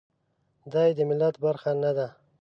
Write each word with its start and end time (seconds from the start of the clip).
دای 0.73 0.89
د 0.97 0.99
ملت 1.09 1.35
برخه 1.43 1.71
نه 1.83 1.91
ده. 1.97 2.07